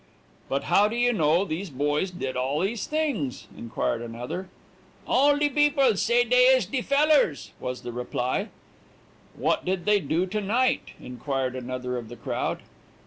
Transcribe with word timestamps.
"'But 0.49 0.63
how 0.63 0.87
do 0.87 0.95
you 0.95 1.13
know 1.13 1.45
these 1.45 1.69
boys 1.69 2.09
did 2.09 2.35
all 2.35 2.61
these 2.61 2.87
things,' 2.87 3.45
inquired 3.55 4.01
another. 4.01 4.49
"'All 5.05 5.37
de 5.37 5.47
beeples 5.47 5.99
say 5.99 6.23
dey 6.23 6.45
is 6.55 6.65
de 6.65 6.81
fellers,' 6.81 7.51
was 7.59 7.81
the 7.83 7.91
reply. 7.91 8.47
"'What 9.35 9.63
did 9.63 9.85
they 9.85 9.99
do 9.99 10.25
to 10.25 10.41
night?' 10.41 10.93
inquired 10.99 11.55
another 11.55 11.97
of 11.97 12.09
the 12.09 12.15
crowd. 12.15 12.63